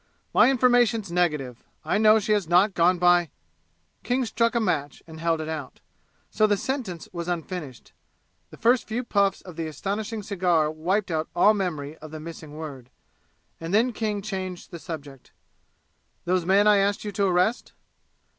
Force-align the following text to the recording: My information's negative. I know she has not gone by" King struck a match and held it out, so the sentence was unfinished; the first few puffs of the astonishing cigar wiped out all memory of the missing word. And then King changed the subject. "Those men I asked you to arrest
My 0.33 0.49
information's 0.49 1.11
negative. 1.11 1.63
I 1.85 1.99
know 1.99 2.17
she 2.17 2.31
has 2.31 2.49
not 2.49 2.73
gone 2.73 2.97
by" 2.97 3.29
King 4.03 4.25
struck 4.25 4.55
a 4.55 4.59
match 4.59 5.03
and 5.05 5.19
held 5.19 5.39
it 5.41 5.47
out, 5.47 5.79
so 6.31 6.47
the 6.47 6.57
sentence 6.57 7.07
was 7.13 7.27
unfinished; 7.27 7.93
the 8.49 8.57
first 8.57 8.87
few 8.87 9.03
puffs 9.03 9.41
of 9.41 9.57
the 9.57 9.67
astonishing 9.67 10.23
cigar 10.23 10.71
wiped 10.71 11.11
out 11.11 11.29
all 11.35 11.53
memory 11.53 11.99
of 11.99 12.09
the 12.09 12.19
missing 12.19 12.53
word. 12.55 12.89
And 13.59 13.75
then 13.75 13.93
King 13.93 14.23
changed 14.23 14.71
the 14.71 14.79
subject. 14.79 15.33
"Those 16.25 16.47
men 16.47 16.65
I 16.65 16.77
asked 16.77 17.05
you 17.05 17.11
to 17.11 17.27
arrest 17.27 17.73